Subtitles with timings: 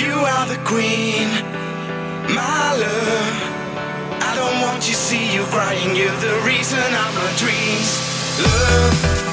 [0.00, 1.28] you are the queen
[2.34, 3.36] my love.
[4.20, 5.96] I don't want you see you crying.
[5.96, 7.88] You're the reason of my dreams.
[8.42, 9.25] Love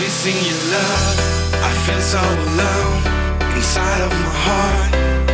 [0.00, 1.16] missing your love.
[1.68, 3.02] I feel so alone
[3.56, 4.90] inside of my heart.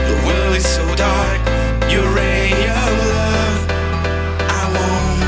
[0.08, 1.40] The world is so dark.
[1.92, 3.60] Your ray of love,
[4.60, 5.22] I won't.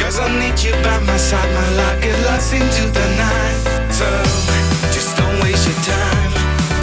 [0.00, 1.50] Cause I need you by my side.
[1.60, 3.58] My life get lost into the night.
[3.98, 4.08] So
[4.94, 6.32] just don't waste your time.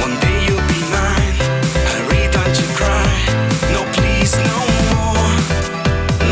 [0.01, 1.37] One day you'll be mine.
[1.89, 3.13] Hurry, don't you cry.
[3.73, 4.57] No, please, no
[4.91, 5.31] more.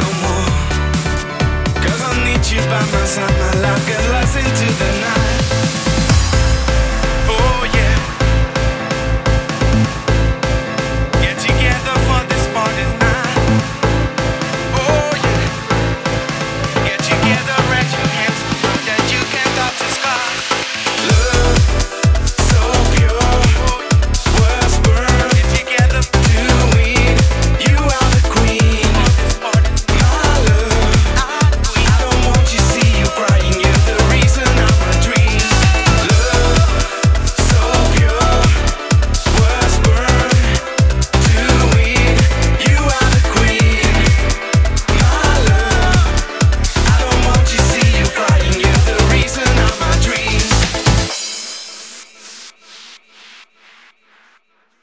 [0.02, 0.54] No more.
[1.86, 4.03] Cause I need you by my side, my life